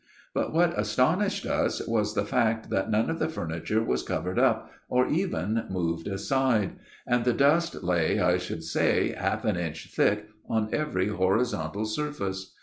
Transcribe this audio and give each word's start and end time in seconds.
But 0.33 0.51
what 0.51 0.73
astonished 0.79 1.45
us 1.45 1.79
was 1.85 2.15
the 2.15 2.25
fact 2.25 2.71
that 2.71 2.89
none 2.89 3.11
of 3.11 3.19
the 3.19 3.27
furni 3.27 3.63
ture 3.63 3.83
was 3.83 4.01
covered 4.01 4.39
up, 4.39 4.71
or 4.89 5.05
even 5.05 5.65
moved 5.69 6.07
aside; 6.07 6.79
and 7.05 7.23
the 7.23 7.33
dust 7.33 7.83
lay, 7.83 8.19
I 8.19 8.39
should 8.39 8.63
say, 8.63 9.11
half 9.11 9.45
an 9.45 9.57
inch 9.57 9.93
thick 9.93 10.27
on 10.49 10.69
every 10.73 11.09
horizontal 11.09 11.85
surface. 11.85 12.55